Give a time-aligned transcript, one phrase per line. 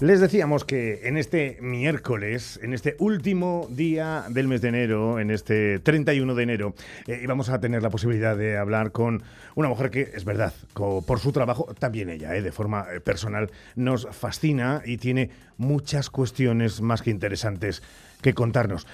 [0.00, 5.30] Les decíamos que en este miércoles, en este último día del mes de enero, en
[5.30, 6.74] este 31 de enero,
[7.06, 9.22] eh, a tener la posibilidad de hablar con
[9.54, 13.50] una mujer que, es verdad, por su trabajo, también ella, eh, de forma eh, personal,
[13.74, 17.82] nos fascina y tiene muchas cuestiones más que interesantes
[18.20, 18.86] que contarnos.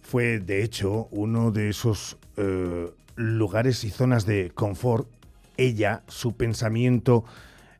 [0.00, 2.16] Fue, de hecho, uno de esos
[3.14, 5.06] lugares y zonas de confort,
[5.58, 7.24] ella, su pensamiento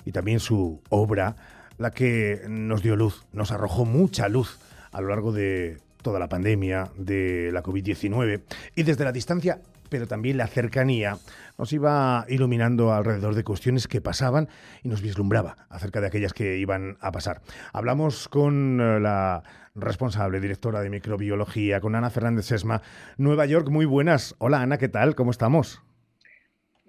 [0.04, 1.36] y también su obra,
[1.78, 4.58] la que nos dio luz, nos arrojó mucha luz
[4.92, 8.42] a lo largo de toda la pandemia de la COVID-19
[8.74, 11.18] y desde la distancia pero también la cercanía
[11.58, 14.48] nos iba iluminando alrededor de cuestiones que pasaban
[14.82, 17.40] y nos vislumbraba acerca de aquellas que iban a pasar.
[17.72, 19.42] Hablamos con eh, la
[19.74, 22.82] responsable, directora de microbiología, con Ana Fernández Sesma,
[23.16, 23.68] Nueva York.
[23.68, 24.34] Muy buenas.
[24.38, 25.14] Hola Ana, ¿qué tal?
[25.14, 25.82] ¿Cómo estamos?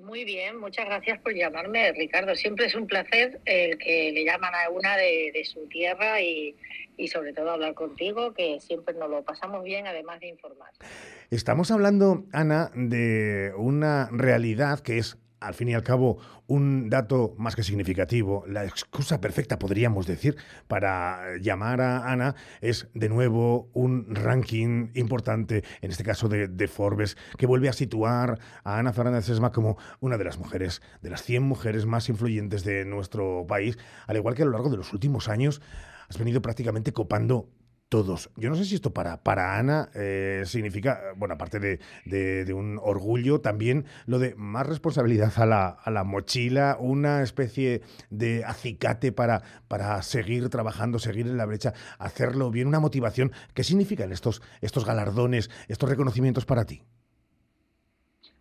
[0.08, 2.33] Muy bien, muchas gracias por llamarme, Ricardo.
[2.33, 6.55] Siempre es un placer el que le llaman a una de, su tierra y,
[6.95, 10.72] y, sobre todo hablar contigo, que siempre nos lo pasamos bien, además de informar.
[11.30, 17.35] Estamos hablando, Ana, de una realidad que es al fin y al cabo, un dato
[17.38, 23.69] más que significativo, la excusa perfecta, podríamos decir, para llamar a Ana es de nuevo
[23.73, 29.30] un ranking importante, en este caso de, Forbes, que vuelve a situar a Ana Fernández
[29.30, 33.77] Esma como una de las mujeres, de las 100 mujeres más influyentes de nuestro país,
[34.08, 35.61] al igual que a lo largo de los últimos años
[36.09, 37.49] has venido prácticamente copando
[37.89, 38.30] todos.
[38.35, 42.80] Yo no sé si esto para, para Ana eh, significa, bueno, aparte de, de, un
[42.81, 49.11] orgullo, también lo de más responsabilidad a la, a la mochila, una especie de acicate
[49.11, 53.31] para, para seguir trabajando, seguir en la brecha, hacerlo bien, una motivación.
[53.53, 56.83] ¿Qué significan estos, estos galardones, estos reconocimientos para ti?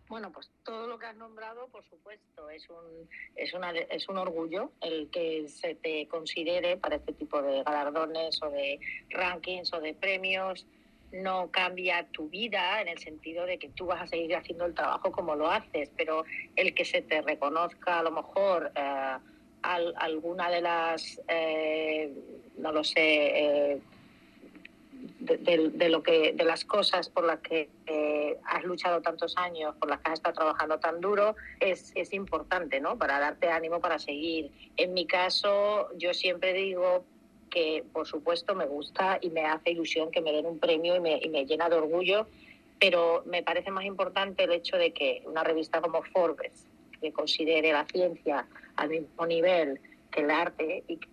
[0.09, 0.49] Bueno, pues
[0.97, 5.75] que has nombrado, por supuesto, es un, es, una, es un orgullo el que se
[5.75, 10.65] te considere para este tipo de galardones o de rankings o de premios.
[11.11, 14.73] No cambia tu vida en el sentido de que tú vas a seguir haciendo el
[14.73, 16.25] trabajo como lo haces, pero
[16.55, 19.17] el que se te reconozca a lo mejor eh,
[19.61, 22.13] alguna de las, eh,
[22.57, 23.81] no lo sé, eh,
[25.19, 29.89] de, lo que, de las cosas por las que eh, has luchado tantos años, por
[29.89, 32.97] las que has estado trabajando tan duro, es, es importante, ¿no?
[32.97, 34.51] Para darte ánimo para seguir.
[34.77, 37.03] En mi caso, yo siempre digo
[37.49, 40.99] que, por supuesto, me gusta y me hace ilusión que me den un premio y
[40.99, 42.27] me, y me llena de orgullo,
[42.79, 46.67] pero me parece más importante el hecho de que una revista como Forbes,
[47.01, 49.79] que considere la ciencia al mismo nivel
[50.11, 51.07] que el arte y que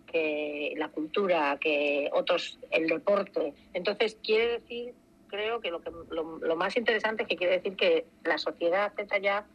[0.76, 3.54] la cultura, que otros, el deporte.
[3.72, 4.94] Entonces, quiere decir,
[5.28, 9.18] creo que lo, que, lo, más interesante es que quiere decir que la sociedad acepta
[9.18, 9.46] ya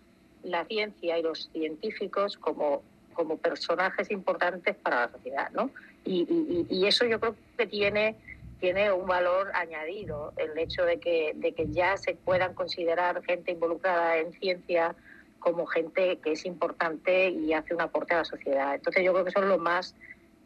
[0.43, 2.81] la ciencia y los científicos como,
[3.13, 5.71] como personajes importantes para la sociedad, ¿no?
[6.05, 8.15] Y, y, eso yo creo que tiene
[8.59, 13.53] tiene un valor añadido el hecho de que, de que ya se puedan considerar gente
[13.53, 14.95] involucrada en ciencia
[15.39, 18.75] como gente que es importante y hace un aporte a la sociedad.
[18.75, 19.95] Entonces yo creo que eso es lo más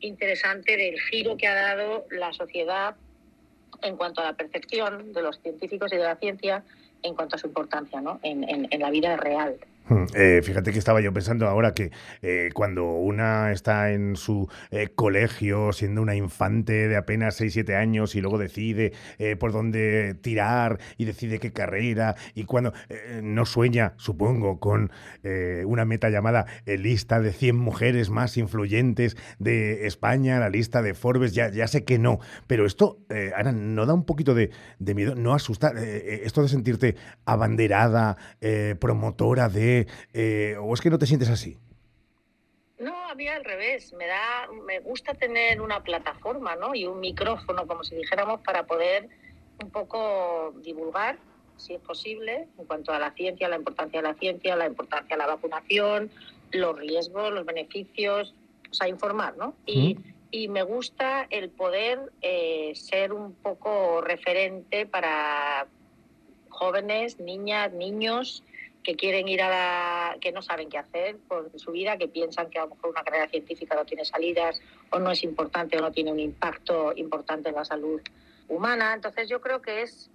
[0.04, 2.96] interesante del giro que ha dado la sociedad
[3.82, 6.64] en cuanto a la percepción de los científicos y de la ciencia
[7.02, 8.20] en cuanto a su importancia ¿no?
[8.24, 9.58] en, en la vida real.
[9.90, 14.48] Hmm, eh, fíjate que estaba yo pensando ahora que eh, cuando una está en su
[14.72, 18.94] eh, colegio siendo una infante de apenas 6-7 años y luego decide
[19.40, 22.74] por dónde tirar y decide qué carrera y cuando
[23.22, 24.92] no sueña, supongo, con
[25.66, 31.34] una meta llamada lista de 100 mujeres más influyentes de España, la lista de Forbes,
[31.34, 33.00] ya, ya sé que no, pero esto,
[33.36, 35.16] Ana, ¿no da un poquito de, de miedo?
[35.16, 36.96] ¿No asusta esto de sentirte
[37.26, 38.18] abanderada,
[38.80, 39.73] promotora de
[40.14, 41.58] eh, o es que no te sientes así?
[42.80, 46.76] No, a mí al revés, me da, me gusta tener una plataforma, ¿no?
[46.76, 49.08] Y un micrófono, como si dijéramos, para poder
[49.64, 51.18] un poco divulgar,
[51.58, 55.16] si es posible, en cuanto a la ciencia, la importancia de la ciencia, la importancia
[55.16, 56.12] de la vacunación,
[56.52, 58.34] los riesgos, los beneficios,
[58.70, 59.56] o sea, informar, ¿no?
[59.66, 59.98] Y,
[60.32, 65.68] y me gusta el poder eh, ser un poco referente para
[66.50, 68.44] jóvenes, niñas, niños
[68.84, 72.50] que quieren ir a la, que no saben qué hacer por su vida, que piensan
[72.50, 75.82] que a lo mejor una carrera científica no tiene salidas o no es importante o
[75.82, 78.02] no tiene un impacto importante en la salud
[78.50, 78.94] humana.
[78.94, 80.10] Entonces yo creo que es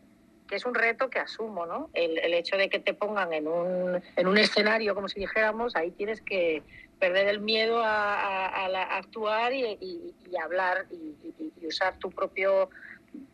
[0.49, 1.91] que es un reto que asumo, ¿no?
[1.93, 5.77] El, el hecho de que te pongan en un, en un escenario, como si dijéramos,
[5.77, 6.63] ahí tienes que
[6.99, 12.71] perder el miedo a, a, actuar y, y, hablar y, usar tu propio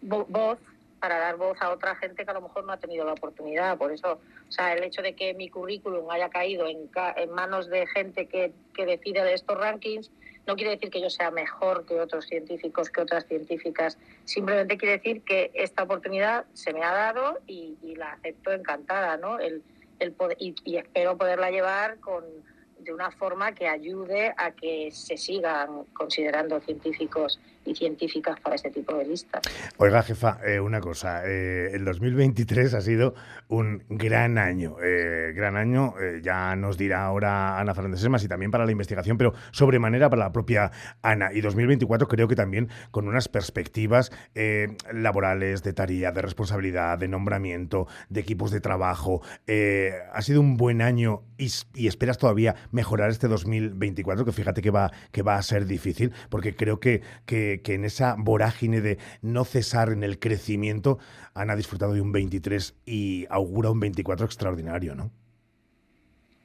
[0.02, 0.58] voz
[1.04, 3.76] para dar voz a otra gente que a lo mejor no ha tenido la oportunidad.
[3.76, 7.68] Por eso, o sea, el hecho de que mi currículum haya caído en, en manos
[7.68, 10.10] de gente que, que decide de estos rankings,
[10.46, 13.98] no quiere decir que yo sea mejor que otros científicos, que otras científicas.
[14.24, 19.38] Simplemente quiere decir que esta oportunidad se me ha dado y, la acepto encantada, ¿no?
[19.38, 19.62] El,
[19.98, 22.24] el y espero poderla llevar con
[22.84, 28.70] de una forma que ayude a que se sigan considerando científicos y científicas para este
[28.70, 29.42] tipo de listas.
[29.78, 31.22] Oiga, jefa, eh, una cosa.
[31.26, 33.14] Eh, el 2023 ha sido
[33.48, 34.76] un gran año.
[34.82, 39.16] Eh, gran año, ya nos dirá ahora Ana Fernández más y también para la investigación,
[39.16, 40.70] pero sobremanera para la propia
[41.02, 41.32] Ana.
[41.32, 44.12] Y 2024 creo que también con unas perspectivas
[44.92, 49.22] laborales, de tarea, de responsabilidad, de nombramiento, de equipos de trabajo.
[49.46, 54.92] ha sido un buen año y, esperas todavía mejorar este 2024, que fíjate que va,
[55.12, 59.44] que va a ser difícil, porque creo que, que que, en esa vorágine de no
[59.44, 60.98] cesar en el crecimiento
[61.34, 65.10] han disfrutado de un 23 y augura un 24 extraordinario, ¿no?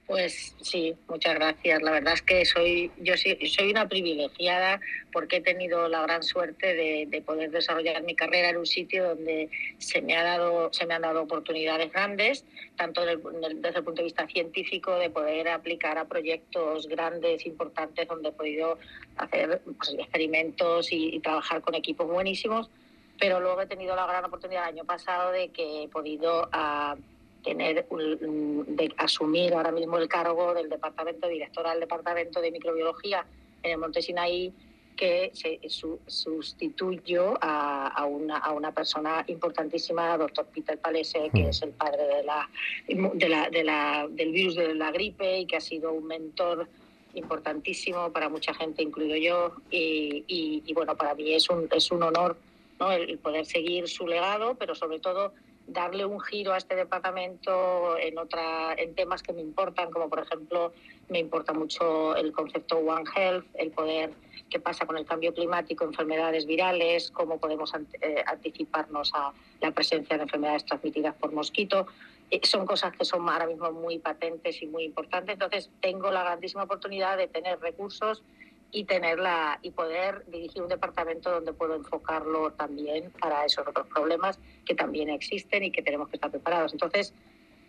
[0.10, 1.84] Pues sí, muchas gracias.
[1.84, 4.82] La verdad es que soy yo soy, una privilegiada
[5.14, 9.52] porque he tenido la gran suerte de, poder desarrollar mi carrera en un sitio donde
[9.78, 12.44] se me ha dado se me han dado oportunidades grandes,
[12.76, 18.30] tanto desde el punto de vista científico de poder aplicar a proyectos grandes, importantes, donde
[18.30, 18.80] he podido
[19.16, 22.72] hacer pues, experimentos y, trabajar con equipos buenísimos.
[23.20, 26.96] Pero luego he tenido la gran oportunidad el año pasado de que he podido ah,
[27.44, 33.26] tener de asumir ahora mismo el cargo del departamento directora del departamento de microbiología
[33.64, 34.54] en el Monte Sinaí
[35.00, 35.62] que se
[36.08, 41.48] sustituyó a, una, a una persona importantísima, doctor Peter Palese, que mm.
[41.48, 42.50] es el padre de la,
[42.86, 46.68] de la, de la, del virus de la gripe y que ha sido un mentor
[47.14, 49.54] importantísimo para mucha gente, incluido yo.
[49.72, 52.36] Y, y, bueno, para mí es un, es un honor
[52.78, 52.92] ¿no?
[52.92, 55.34] el poder seguir su legado, pero sobre todo
[55.70, 60.20] darle un giro a este departamento en, otra, en temas que me importan, como por
[60.20, 60.74] ejemplo
[61.10, 64.12] me importa mucho el concepto One Health, el poder
[64.50, 67.72] qué pasa con el cambio climático, enfermedades virales, cómo podemos
[68.02, 69.32] eh, anticiparnos a
[69.62, 71.88] la presencia de enfermedades transmitidas por mosquito.
[72.32, 75.34] Eh, son cosas que son ahora mismo muy patentes y muy importantes.
[75.34, 78.24] Entonces, tengo la grandísima oportunidad de tener recursos
[78.72, 84.40] y tenerla y poder dirigir un departamento donde puedo enfocarlo también para esos otros problemas
[84.70, 86.74] que también existen y que tenemos que estar preparados.
[86.74, 87.12] Entonces,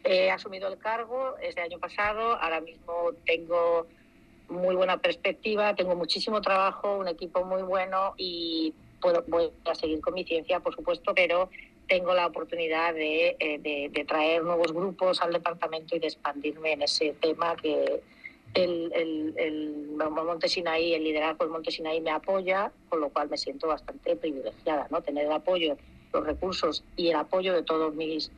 [0.05, 2.93] he asumido el cargo este año pasado, ahora mismo
[3.25, 3.87] tengo
[4.51, 10.03] muy buena perspectiva, tengo muchísimo trabajo, un equipo muy bueno y puedo, voy a seguir
[10.03, 11.49] con mi ciencia, por supuesto, pero
[11.89, 16.83] tengo la oportunidad de, eh, de, traer nuevos grupos al departamento y de expandirme en
[16.83, 18.03] ese tema que
[18.53, 23.31] el, el, el Monte Sinaí, el liderazgo del Monte Sinaí me apoya, con lo cual
[23.31, 25.01] me siento bastante privilegiada, ¿no?
[25.01, 25.79] Tener el apoyo,
[26.13, 28.31] los recursos y el apoyo de todos mis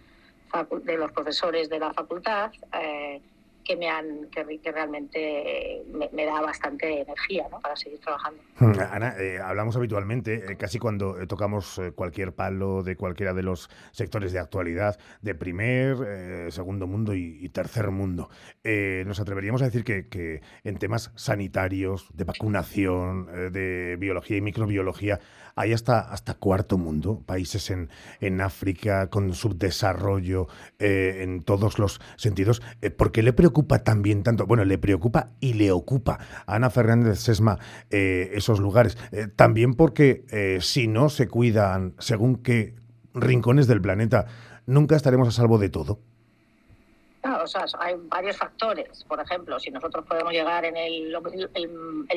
[0.85, 2.53] de los profesores de la facultad.
[2.79, 3.21] Eh,
[3.65, 5.83] que me han que, realmente
[6.13, 7.61] me, da bastante energía ¿no?
[7.61, 8.43] para seguir trabajando.
[8.59, 13.43] Hmm, Ana, eh, hablamos habitualmente, eh, casi cuando eh, tocamos cualquier palo de cualquiera de
[13.43, 18.31] los sectores de actualidad, de primer, segundo mundo y, tercer mundo.
[18.65, 25.21] nos atreveríamos a decir que, que, en temas sanitarios, de vacunación, de biología y microbiología,
[25.55, 30.49] hay hasta, hasta cuarto mundo, países en, en África con subdesarrollo
[30.79, 32.63] en todos los sentidos.
[32.97, 33.52] ¿Por qué le preocupa?
[33.53, 34.47] Preocupa también tanto?
[34.47, 37.59] Bueno, le preocupa y le ocupa a Ana Fernández Sesma
[37.91, 38.97] eh, esos lugares.
[39.13, 42.75] Eh, también porque eh, si no se cuidan según qué
[43.13, 44.25] rincones del planeta,
[44.65, 46.01] nunca estaremos a salvo de todo.
[47.79, 49.05] Hay varios factores.
[49.05, 51.13] Por ejemplo, si nosotros podemos llegar en el,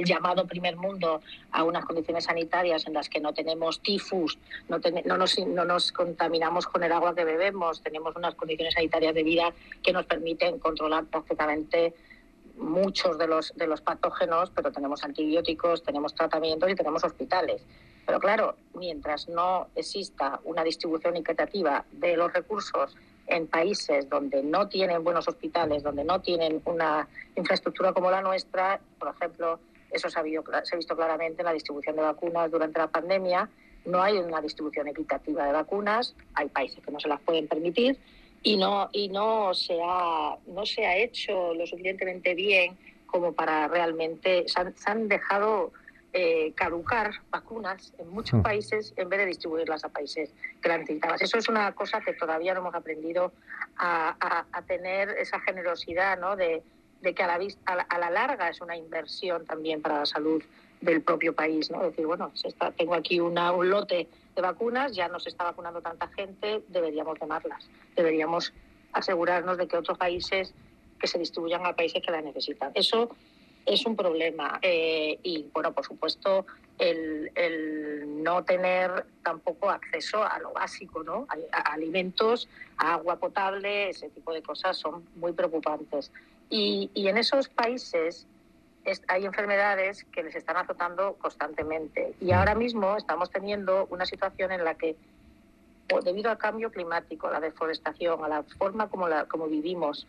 [0.05, 4.37] llamado primer mundo a unas condiciones sanitarias en las que no tenemos tifus,
[4.69, 9.13] no, no, nos, no nos contaminamos con el agua que bebemos, tenemos unas condiciones sanitarias
[9.13, 11.93] de vida que nos permiten controlar perfectamente
[12.57, 17.61] muchos de los, de los patógenos, pero tenemos antibióticos, tenemos tratamientos y tenemos hospitales.
[18.05, 22.95] Pero claro, mientras no exista una distribución equitativa de los recursos
[23.27, 28.79] en países donde no tienen buenos hospitales, donde no tienen una infraestructura como la nuestra,
[28.99, 29.59] por ejemplo,
[29.91, 33.49] eso se ha, visto claramente en la distribución de vacunas durante la pandemia,
[33.85, 37.97] no hay una distribución equitativa de vacunas, hay países que no se las pueden permitir
[38.43, 43.67] y no, y no, se, ha, no se ha hecho lo suficientemente bien como para
[43.67, 45.71] realmente, se han, dejado
[46.17, 48.41] eh, caducar vacunas en muchos mm.
[48.41, 51.17] países en vez de distribuirlas a países que las necesitaban.
[51.19, 53.33] Eso es una cosa que todavía no hemos aprendido
[53.75, 54.15] a,
[54.65, 56.37] tener esa generosidad ¿no?
[56.37, 56.63] de,
[57.03, 60.41] que a la, vista, a, la, larga es una inversión también para la salud
[60.79, 61.69] del propio país.
[61.69, 61.83] ¿no?
[61.83, 62.31] decir, bueno,
[62.77, 67.19] tengo aquí una, un lote de vacunas, ya no se está vacunando tanta gente, deberíamos
[67.19, 67.67] tomarlas.
[67.93, 68.53] Deberíamos
[68.93, 70.53] asegurarnos de que otros países
[70.97, 72.71] que se distribuyan a países que las necesitan.
[72.73, 73.09] Eso
[73.65, 74.59] es un problema.
[74.61, 76.45] Eh, y, bueno, por supuesto,
[76.77, 81.27] el, no tener tampoco acceso a lo básico, ¿no?
[81.51, 86.11] A, alimentos, a agua potable, ese tipo de cosas son muy preocupantes.
[86.49, 88.27] Y, y en esos países
[89.07, 92.13] hay enfermedades que les están azotando constantemente.
[92.21, 94.95] Y ahora mismo estamos teniendo una situación en la que,
[96.03, 100.07] debido al cambio climático, a la deforestación, a la forma como, la, como vivimos,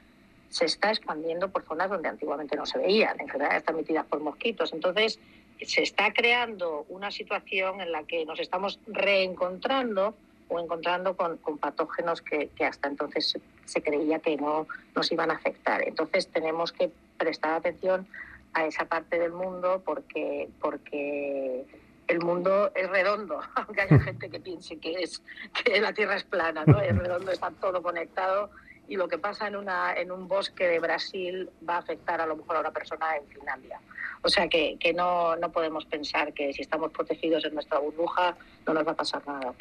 [0.49, 4.73] se está expandiendo por zonas donde antiguamente no se veían, enfermedades transmitidas por mosquitos.
[4.73, 5.19] Entonces,
[5.61, 10.15] se está creando una situación en la que nos estamos reencontrando
[10.49, 15.83] o encontrando con, patógenos que, hasta entonces se, creía que no nos iban a afectar.
[15.83, 18.07] Entonces, tenemos que prestar atención
[18.53, 21.65] a esa parte del mundo porque, porque
[22.07, 25.23] el mundo es redondo, aunque haya gente que piense que, es,
[25.65, 26.81] que la Tierra es plana, ¿no?
[26.81, 28.51] Es redondo, está todo conectado
[28.89, 32.27] y lo que pasa en, una, en un bosque de Brasil va a afectar a
[32.27, 33.81] lo mejor a una persona en Finlandia.
[34.23, 38.37] O sea que, que no, no podemos pensar que si estamos protegidos en nuestra burbuja
[38.67, 39.55] no nos va a pasar nada.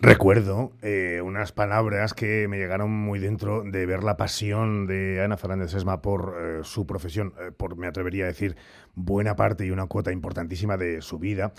[0.00, 5.36] Recuerdo eh, unas palabras que me llegaron muy dentro de ver la pasión de Ana
[5.36, 8.54] Fernández Esma por eh, su profesión, eh, por, me atrevería a decir,
[8.94, 11.52] buena parte y una cuota importantísima de su vida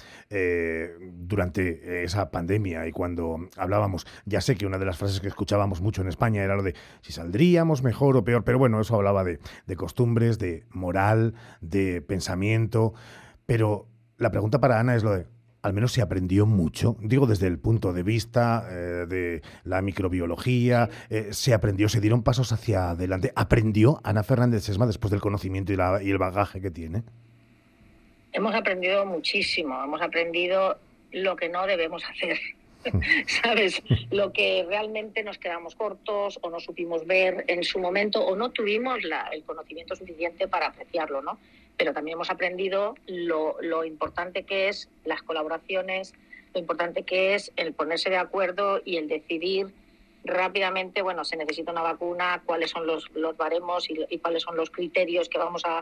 [1.02, 5.82] durante esa pandemia y cuando hablábamos, ya sé que una de las frases que escuchábamos
[5.82, 9.24] mucho en España era lo de si saldríamos mejor o peor, pero bueno, eso hablaba
[9.24, 9.40] de
[9.76, 12.94] costumbres, de moral, de pensamiento,
[13.46, 15.28] pero la pregunta para Ana es lo de,
[15.62, 20.90] al menos se aprendió mucho, digo desde el punto de vista eh, de la microbiología,
[21.10, 23.32] eh, se aprendió, se dieron pasos hacia adelante.
[23.36, 27.04] ¿Aprendió Ana Fernández Sesma después del conocimiento y, la, y el bagaje que tiene?
[28.32, 30.78] Hemos aprendido muchísimo, hemos aprendido
[31.12, 32.38] lo que no debemos hacer.
[33.44, 33.82] ¿Sabes?
[34.12, 38.52] Lo que realmente nos quedamos cortos o no supimos ver en su momento o no
[38.52, 39.00] tuvimos
[39.32, 41.38] el conocimiento suficiente para apreciarlo, ¿no?
[41.80, 46.14] pero también hemos aprendido lo, importante que es las colaboraciones,
[46.54, 49.74] lo importante que es el ponerse de acuerdo y el decidir
[50.26, 54.70] rápidamente, bueno, se necesita una vacuna, cuáles son los, los baremos y, cuáles son los
[54.70, 55.82] criterios que vamos a,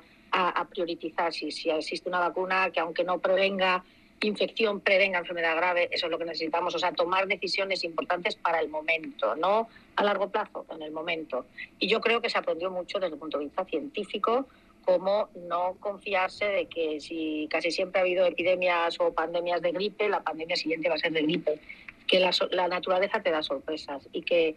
[0.70, 1.34] priorizar.
[1.34, 3.84] Si, si existe una vacuna que aunque no prevenga
[4.22, 6.74] infección, prevenga enfermedad grave, eso es lo que necesitamos.
[6.74, 11.46] O sea, tomar decisiones importantes para el momento, no a largo plazo, en el momento.
[11.80, 14.48] Y yo creo que se aprendió mucho desde el punto de vista científico,
[14.88, 20.08] como no confiarse de que si casi siempre ha habido epidemias o pandemias de gripe,
[20.08, 21.60] la pandemia siguiente va a ser de gripe,
[22.08, 24.56] que la, naturaleza te da sorpresas y que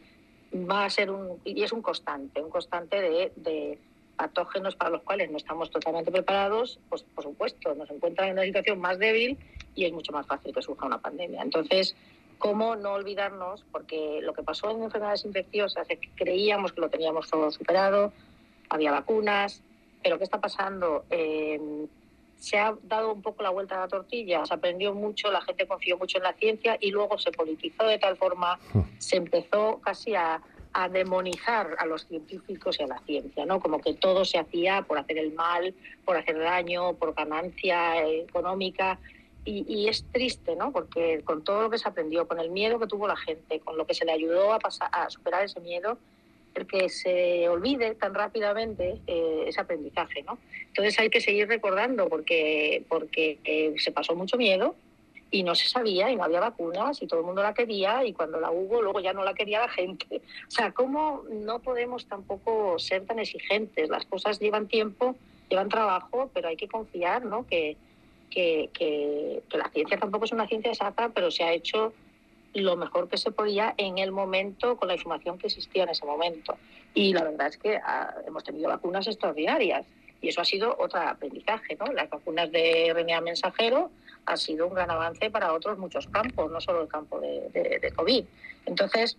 [0.54, 3.78] va a ser un, y es un constante, un constante de,
[4.20, 8.42] patógenos para los cuales no estamos totalmente preparados, pues por supuesto, nos encuentran en una
[8.42, 9.38] situación más débil
[9.74, 11.40] y es mucho más fácil que surja una pandemia.
[11.40, 11.96] Entonces,
[12.36, 13.64] ¿cómo no olvidarnos?
[13.72, 18.12] Porque lo que pasó en enfermedades infecciosas es que creíamos que lo teníamos todo superado,
[18.68, 19.62] había vacunas,
[20.02, 21.06] pero ¿qué está pasando?
[21.08, 21.88] Em,
[22.36, 25.66] se ha dado un poco la vuelta a la tortilla, se aprendió mucho, la gente
[25.66, 28.80] confió mucho en la ciencia y luego se politizó de tal forma, hmm.
[28.98, 30.42] se empezó casi a,
[30.88, 33.60] demonizar a los científicos y a la ciencia, ¿no?
[33.60, 35.74] Como que todo se hacía por hacer el mal,
[36.04, 38.98] por hacer daño, por ganancia económica.
[39.44, 40.70] Y, y, es triste, ¿no?
[40.70, 43.76] Porque con todo lo que se aprendió, con el miedo que tuvo la gente, con
[43.78, 45.98] lo que se le ayudó a, pasar, a superar ese miedo,
[46.54, 50.38] el que se olvide tan rápidamente eh, ese aprendizaje, ¿no?
[50.68, 54.74] Entonces hay que seguir recordando porque, porque eh, se pasó mucho miedo
[55.30, 58.12] y no se sabía y no había vacunas y todo el mundo la quería y
[58.12, 60.22] cuando la hubo luego ya no la quería la gente.
[60.48, 63.88] O sea, ¿cómo no podemos tampoco ser tan exigentes?
[63.88, 65.16] Las cosas llevan tiempo,
[65.48, 67.46] llevan trabajo, pero hay que confiar, ¿no?
[67.46, 67.76] Que,
[68.30, 71.92] que, que, que la ciencia tampoco es una ciencia exacta, pero se ha hecho
[72.54, 76.04] lo mejor que se podía en el momento con la información que existía en ese
[76.04, 76.56] momento.
[76.94, 79.86] Y la verdad es que ah, hemos tenido vacunas extraordinarias
[80.20, 81.76] y eso ha sido otro aprendizaje.
[81.76, 81.92] ¿no?
[81.92, 83.90] Las vacunas de RNA mensajero
[84.26, 87.48] ha sido un gran avance para otros muchos campos, no solo el campo de,
[87.80, 88.24] de, COVID.
[88.66, 89.16] Entonces,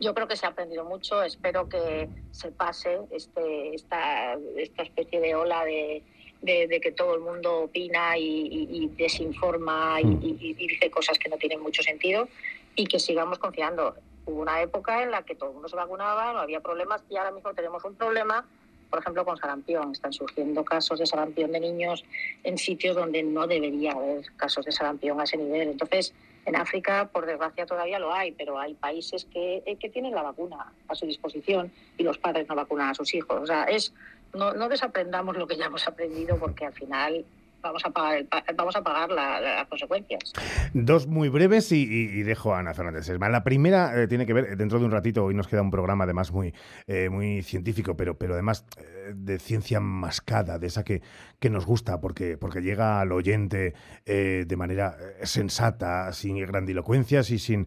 [0.00, 1.22] yo creo que se ha aprendido mucho.
[1.22, 6.02] Espero que se pase este, esta, esta especie de ola de,
[6.40, 10.20] de, que todo el mundo opina y, desinforma mm.
[10.22, 12.28] y, dice cosas que no tienen mucho sentido
[12.74, 13.94] y que sigamos confiando.
[14.24, 17.16] Hubo una época en la que todo el mundo se vacunaba, no había problemas y
[17.16, 18.46] ahora mismo tenemos un problema
[18.92, 19.92] por ejemplo, con sarampión.
[19.92, 22.04] Están surgiendo casos de sarampión de niños
[22.44, 25.70] en sitios donde no debería haber casos de sarampión a ese nivel.
[25.70, 26.12] Entonces,
[26.44, 30.22] en África, por desgracia, todavía lo hay, pero hay países que, eh, que tienen la
[30.22, 33.40] vacuna a su disposición y los padres no vacunan a sus hijos.
[33.40, 33.94] O sea, es
[34.34, 37.24] no, no desaprendamos lo que ya hemos aprendido porque al final
[37.62, 38.26] vamos a pagar,
[38.56, 40.32] vamos a pagar las consecuencias.
[40.74, 43.08] Dos muy breves y, dejo a Ana Fernández.
[43.08, 46.04] La primera eh, tiene que ver, dentro de un ratito, hoy nos queda un programa
[46.04, 46.52] además muy,
[46.86, 51.02] eh, muy científico, pero, pero además eh, de ciencia mascada, de esa que,
[51.38, 57.66] que nos gusta, porque, porque llega al oyente de manera sensata, sin grandilocuencias y sin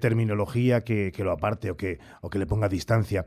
[0.00, 3.24] terminología que, que, lo aparte o que, o que le ponga distancia.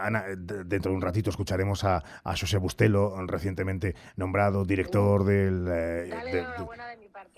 [0.00, 6.10] Ana, dentro de un ratito escucharemos a, a José Bustelo, recientemente nombrado director de eh,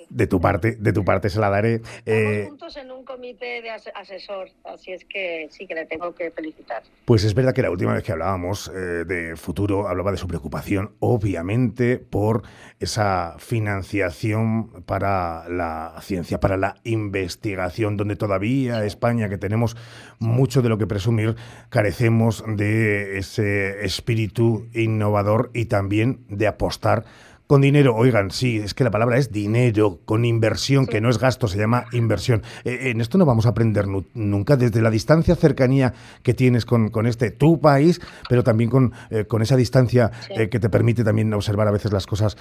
[0.09, 1.75] de, tu parte, de tu parte se la daré.
[1.75, 6.15] Estamos eh, juntos en un comité de asesor, así es que sí que le tengo
[6.15, 6.83] que felicitar.
[7.05, 10.27] Pues es verdad que la última vez que hablábamos eh, de futuro hablaba de su
[10.29, 12.43] preocupación, obviamente, por
[12.79, 19.77] esa financiación para la ciencia, para la investigación, donde todavía España, que tenemos
[20.19, 21.37] mucho de lo que presumir,
[21.69, 27.05] carecemos de ese espíritu innovador y también de apostar
[27.51, 31.19] con dinero, oigan, sí, es que la palabra es dinero, con inversión, que no es
[31.19, 32.45] gasto, se llama inversión.
[32.63, 35.93] Eh, en esto no vamos a aprender nunca, desde la distancia, cercanía
[36.23, 40.49] que tienes con, con este tu país, pero también con, eh, con esa distancia eh,
[40.49, 42.37] que te permite también observar a veces las cosas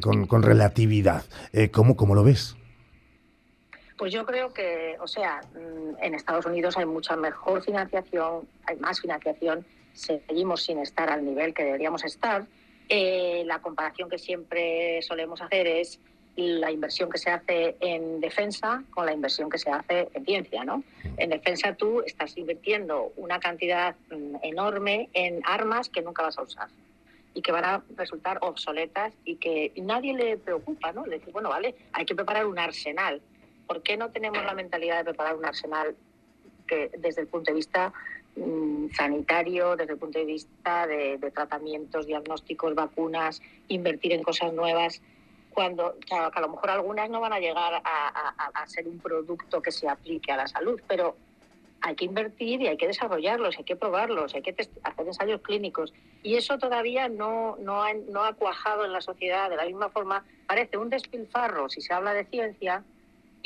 [0.00, 1.24] con, con, relatividad.
[1.70, 2.56] ¿cómo, ¿Cómo lo ves?
[3.98, 8.76] Pues yo creo que, o sea, mm, en Estados Unidos hay mucha mejor financiación, hay
[8.78, 12.46] más financiación, seguimos sin estar al nivel que deberíamos estar
[12.88, 15.98] eh, la comparación que siempre solemos hacer es
[16.36, 20.64] la inversión que se hace en defensa con la inversión que se hace en ciencia,
[20.64, 20.84] ¿no?
[21.16, 26.42] En defensa tú estás invirtiendo una cantidad mm, enorme en armas que nunca vas a
[26.42, 26.68] usar
[27.32, 31.06] y que van a resultar obsoletas y que nadie le preocupa, ¿no?
[31.06, 33.20] Le dice, bueno, vale, hay que preparar un arsenal.
[33.66, 35.96] ¿Por qué no tenemos la mentalidad de preparar un arsenal
[36.66, 37.92] que desde el punto de vista
[38.94, 45.00] sanitario, desde el punto de vista de, tratamientos, diagnósticos, vacunas, invertir en cosas nuevas,
[45.50, 49.88] cuando a lo mejor algunas no van a llegar a, ser un producto que se
[49.88, 51.16] aplique a la salud, pero
[51.80, 55.94] hay que invertir y hay que desarrollarlos, hay que probarlos, hay que hacer ensayos clínicos.
[56.22, 59.88] Y eso todavía no, no, ha, no ha cuajado en la sociedad de la misma
[59.88, 60.24] forma.
[60.46, 62.84] Parece un despilfarro si se habla de ciencia,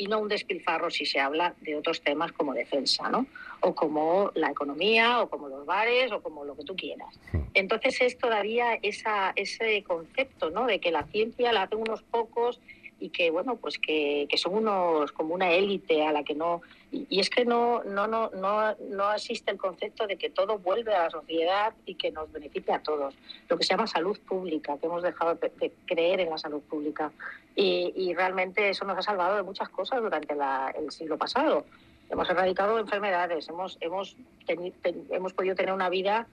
[0.01, 3.27] y no un despilfarro si se habla de otros temas como defensa, ¿no?
[3.59, 7.19] O como la economía, o como los bares, o como lo que tú quieras.
[7.53, 10.65] Entonces es todavía esa, ese concepto, ¿no?
[10.65, 12.59] De que la ciencia la hacen unos pocos
[12.99, 16.61] y que bueno pues que, son unos como una élite a la que no
[16.91, 20.93] y, es que no no no no no existe el concepto de que todo vuelve
[20.93, 23.15] a la sociedad y que nos beneficie a todos.
[23.47, 27.11] Lo que se llama salud pública que hemos dejado de, creer en la salud pública.
[27.55, 31.65] Y, realmente eso nos ha salvado de muchas cosas durante el siglo pasado.
[32.09, 36.27] Hemos erradicado enfermedades hemos hemos hemos podido tener una vida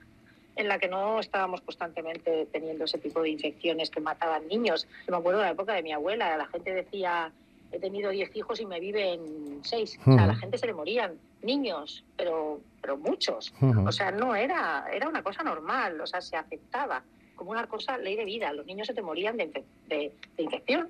[0.57, 4.89] en la que no estábamos constantemente teniendo ese tipo de infecciones que mataban niños.
[5.07, 7.33] Yo me acuerdo de la época de mi abuela, la gente decía,
[7.73, 9.99] he tenido 10 hijos y me viven 6.
[10.01, 13.53] O sea, a la gente se le morían niños, pero, pero muchos.
[13.87, 17.03] O sea, no era, era una cosa normal, o sea, se aceptaba
[17.37, 18.53] como una cosa ley de vida.
[18.53, 20.89] Los niños se te morían de, de, de infección.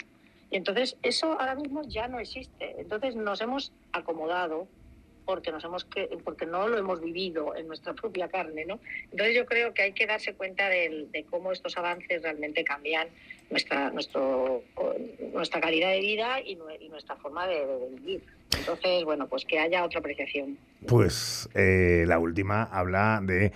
[0.50, 2.80] Y entonces eso ahora mismo ya no existe.
[2.80, 4.66] Entonces nos hemos acomodado
[5.28, 8.80] porque nos hemos que, porque no lo hemos vivido en nuestra propia carne, ¿no?
[9.10, 13.08] Entonces yo creo que hay que darse cuenta de, cómo estos avances realmente cambian
[13.50, 14.62] nuestra nuestro
[15.32, 16.56] nuestra calidad de vida y,
[16.88, 18.22] nuestra forma de, vivir.
[18.58, 20.58] Entonces, bueno, pues que haya otra apreciación.
[20.86, 23.52] Pues eh, la última habla de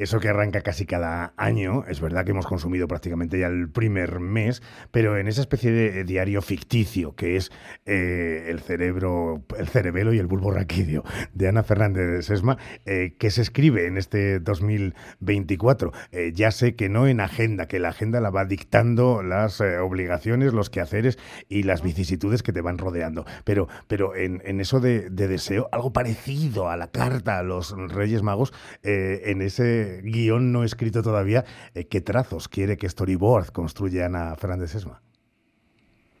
[0.00, 4.18] eso que arranca casi cada año, es verdad que hemos consumido prácticamente ya el primer
[4.18, 7.52] mes, pero en esa especie de diario ficticio que es
[7.84, 13.14] eh, el cerebro, el cerebelo y el bulbo raquídeo de Ana Fernández de Sesma, eh,
[13.18, 15.92] que se escribe en este 2024.
[16.12, 20.54] Eh, ya sé que no en agenda, que la agenda la va dictando las obligaciones,
[20.54, 21.18] los quehaceres
[21.50, 25.92] y las vicisitudes que te van rodeando, pero, pero en, eso de, de, deseo, algo
[25.92, 31.86] parecido a la carta a los Reyes Magos, en ese guion no escrito todavía, eh,
[31.86, 35.02] ¿qué trazos quiere que Storyboard construya Ana Fernández Esma?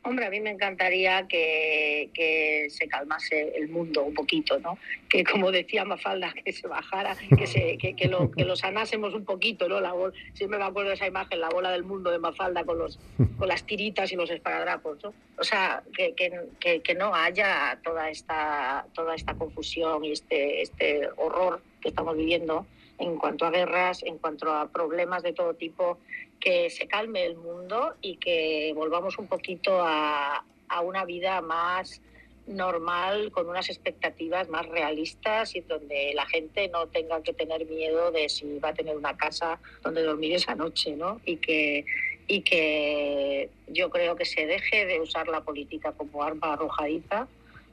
[0.02, 4.78] Hombre, a mí me encantaría que, se calmase el mundo un poquito, ¿no?
[5.10, 9.26] Que como decía Mafalda, que se bajara, que, se, que, lo, que lo sanásemos un
[9.26, 9.78] poquito, ¿no?
[9.80, 9.92] La
[10.32, 12.98] siempre me acuerdo de esa imagen, la bola del mundo de Mafalda con, los,
[13.36, 15.12] con las tiritas y los esparadrapos, ¿no?
[15.36, 21.62] O sea, que, que, no haya toda esta, toda esta confusión y este, este horror
[21.80, 22.66] que estamos viviendo
[23.00, 25.98] en cuanto a guerras, en cuanto a problemas de todo tipo,
[26.38, 32.00] que se calme el mundo y que volvamos un poquito a, a una vida más
[32.46, 38.10] normal, con unas expectativas más realistas y donde la gente no tenga que tener miedo
[38.10, 41.20] de si va a tener una casa donde dormir esa noche, ¿no?
[41.24, 41.84] Y que,
[42.26, 47.28] y que yo creo que se deje de usar la política como arma arrojadiza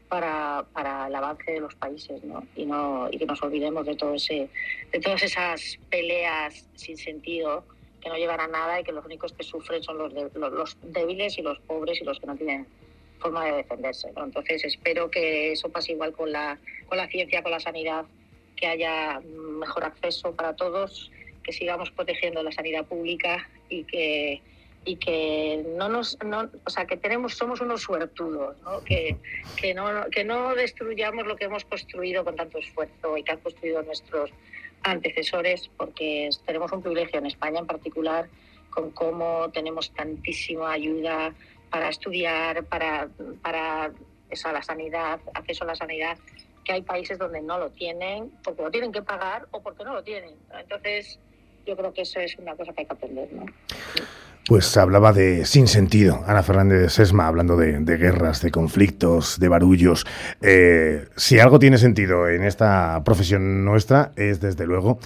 [0.10, 2.46] para, para el avance de los países, ¿no?
[2.56, 4.50] Y, no, y que nos olvidemos de, todo ese,
[4.92, 7.64] de todas esas peleas sin sentido
[8.02, 10.78] que no llevan a nada y que los únicos que sufren son los, de, los,
[10.82, 12.68] débiles y los pobres y los que no tienen
[13.20, 14.10] forma de defenderse.
[14.16, 18.06] Entonces espero que eso pase igual con la, con la ciencia, con la sanidad,
[18.56, 21.12] que haya mejor acceso para todos,
[21.44, 24.42] que sigamos protegiendo la sanidad pública y que
[24.88, 28.82] y que no nos no, o sea que tenemos somos unos suertudos ¿no?
[28.86, 29.18] Que,
[29.60, 33.40] que no que no destruyamos lo que hemos construido con tanto esfuerzo y que han
[33.40, 34.32] construido nuestros
[34.84, 38.30] antecesores porque tenemos un privilegio en España en particular
[38.70, 41.34] con cómo tenemos tantísima ayuda
[41.70, 43.10] para estudiar, para,
[43.42, 43.92] para
[44.30, 46.18] eso, la sanidad, acceso a la sanidad,
[46.64, 49.94] que hay países donde no lo tienen, porque lo tienen que pagar o porque no
[49.94, 50.36] lo tienen.
[50.60, 51.20] Entonces,
[51.66, 53.34] yo creo que eso es una cosa que hay que aprender.
[53.34, 53.46] ¿no?
[54.48, 59.40] Pues hablaba de sin sentido, Ana Fernández de Sesma, hablando de, de guerras, de conflictos,
[59.42, 60.06] de barullos.
[60.42, 65.00] Eh, si algo tiene sentido en esta profesión nuestra, es desde luego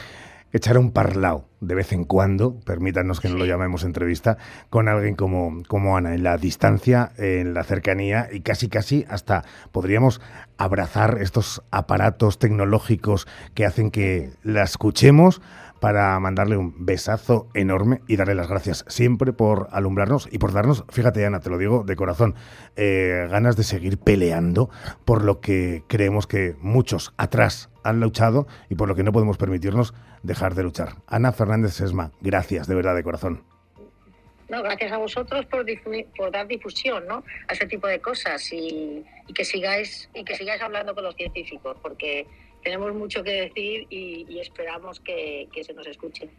[0.53, 4.37] echar un parlao de vez en cuando, permítanos que no lo llamemos entrevista,
[4.69, 9.43] con alguien como, como Ana, en la distancia, en la cercanía y casi casi hasta
[9.71, 10.21] podríamos
[10.57, 15.41] abrazar estos aparatos tecnológicos que hacen que la escuchemos
[15.81, 20.85] para mandarle un besazo enorme y darle las gracias siempre por alumbrarnos y por darnos,
[20.89, 22.35] fíjate Ana, te lo digo de corazón,
[22.75, 24.69] eh, ganas de seguir peleando
[25.05, 29.37] por lo que creemos que muchos atrás han luchado y por lo que no podemos
[29.37, 30.97] permitirnos dejar de luchar.
[31.07, 33.43] Ana Fernández Sesma, gracias de verdad de corazón.
[34.49, 35.65] No, gracias a vosotros por,
[36.31, 37.23] dar difusión ¿no?
[37.47, 41.15] a ese tipo de cosas y, y, que sigáis y que sigáis hablando con los
[41.15, 42.27] científicos porque
[42.63, 46.29] tenemos mucho que decir y, esperamos que, que se nos escuche.